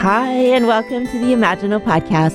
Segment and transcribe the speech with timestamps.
[0.00, 2.32] Hi, and welcome to the Imaginal Podcast.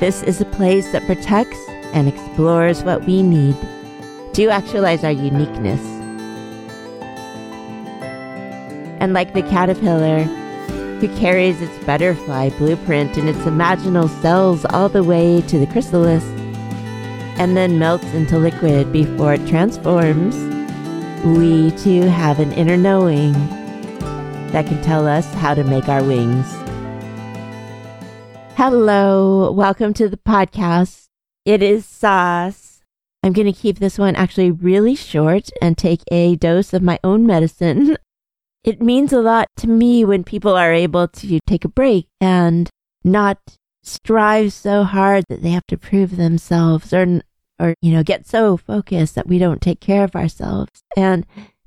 [0.00, 1.56] This is a place that protects
[1.92, 3.54] and explores what we need
[4.32, 5.80] to actualize our uniqueness.
[8.98, 10.24] And like the caterpillar
[10.98, 16.24] who carries its butterfly blueprint in its imaginal cells all the way to the chrysalis
[17.38, 20.34] and then melts into liquid before it transforms,
[21.24, 23.32] we too have an inner knowing
[24.52, 26.46] that can tell us how to make our wings.
[28.56, 31.08] Hello, welcome to the podcast.
[31.44, 32.82] It is Sas.
[33.22, 36.98] I'm going to keep this one actually really short and take a dose of my
[37.04, 37.96] own medicine.
[38.64, 42.68] It means a lot to me when people are able to take a break and
[43.04, 43.38] not
[43.84, 47.20] strive so hard that they have to prove themselves or
[47.60, 50.82] or you know get so focused that we don't take care of ourselves.
[50.96, 51.24] And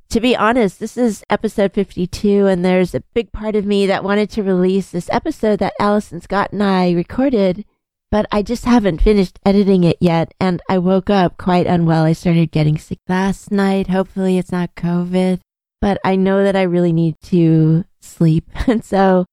[0.09, 4.03] to be honest, this is episode 52 and there's a big part of me that
[4.03, 7.65] wanted to release this episode that Allison Scott and I recorded
[8.11, 10.33] but I just haven't finished editing it yet.
[10.39, 12.03] And I woke up quite unwell.
[12.03, 13.87] I started getting sick last night.
[13.87, 15.39] Hopefully it's not COVID,
[15.79, 18.49] but I know that I really need to sleep.
[18.67, 19.25] And so,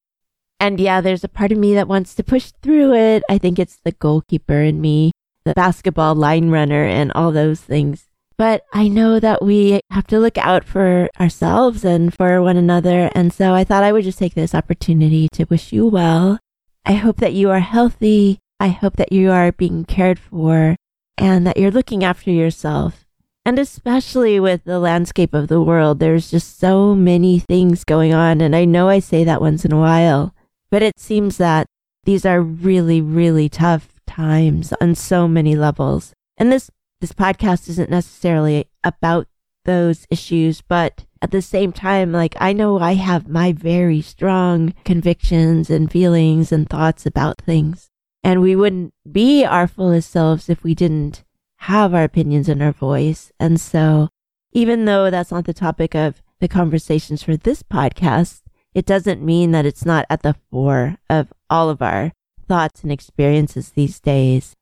[0.58, 3.22] and yeah, there's a part of me that wants to push through it.
[3.28, 5.12] I think it's the goalkeeper in me,
[5.44, 8.05] the basketball line runner and all those things.
[8.38, 13.10] But I know that we have to look out for ourselves and for one another.
[13.14, 16.38] And so I thought I would just take this opportunity to wish you well.
[16.84, 20.76] I hope that you are healthy I hope that you are being cared for
[21.18, 23.04] and that you're looking after yourself.
[23.44, 28.40] And especially with the landscape of the world, there's just so many things going on.
[28.40, 30.34] And I know I say that once in a while,
[30.70, 31.66] but it seems that
[32.04, 36.12] these are really, really tough times on so many levels.
[36.38, 39.26] And this, this podcast isn't necessarily about
[39.64, 44.74] those issues, but at the same time, like I know I have my very strong
[44.84, 47.88] convictions and feelings and thoughts about things.
[48.22, 51.24] And we wouldn't be our fullest selves if we didn't
[51.58, 53.32] have our opinions and our voice.
[53.38, 54.08] And so,
[54.52, 58.42] even though that's not the topic of the conversations for this podcast,
[58.74, 62.12] it doesn't mean that it's not at the fore of all of our
[62.46, 64.54] thoughts and experiences these days.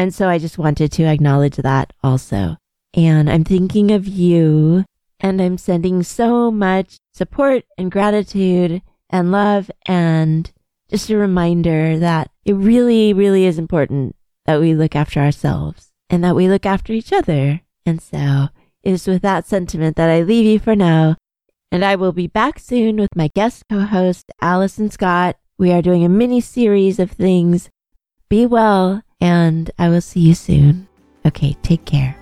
[0.00, 2.56] And so I just wanted to acknowledge that also.
[2.94, 4.86] And I'm thinking of you
[5.20, 8.80] and I'm sending so much support and gratitude
[9.10, 10.50] and love and
[10.88, 14.16] just a reminder that it really, really is important
[14.46, 17.60] that we look after ourselves and that we look after each other.
[17.84, 18.48] And so
[18.82, 21.16] it is with that sentiment that I leave you for now.
[21.70, 25.36] And I will be back soon with my guest co-host, Allison Scott.
[25.58, 27.68] We are doing a mini series of things.
[28.30, 30.88] Be well, and I will see you soon.
[31.26, 32.16] Okay, take care.